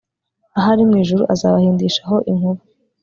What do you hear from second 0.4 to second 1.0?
aho ari mu